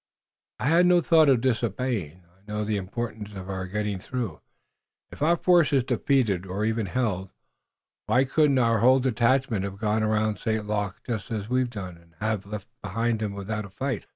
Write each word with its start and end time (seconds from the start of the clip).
"I 0.57 0.65
had 0.65 0.87
no 0.87 0.99
thought 0.99 1.29
of 1.29 1.41
disobeying. 1.41 2.23
I 2.25 2.51
know 2.51 2.63
the 2.65 2.75
importance 2.75 3.35
of 3.35 3.51
our 3.51 3.67
getting 3.67 3.99
through, 3.99 4.41
if 5.11 5.21
our 5.21 5.35
force 5.37 5.71
is 5.73 5.83
defeated, 5.83 6.47
or 6.47 6.65
even 6.65 6.87
held. 6.87 7.29
Why 8.07 8.23
couldn't 8.23 8.57
our 8.57 8.79
whole 8.79 8.99
detachment 8.99 9.63
have 9.63 9.77
gone 9.77 10.01
around 10.01 10.39
St. 10.39 10.65
Luc 10.65 11.01
just 11.05 11.29
as 11.29 11.49
we've 11.49 11.69
done, 11.69 11.97
and 11.97 12.15
have 12.19 12.47
left 12.47 12.65
him 12.65 12.73
behind 12.81 13.35
without 13.35 13.63
a 13.63 13.69
fight?" 13.69 14.07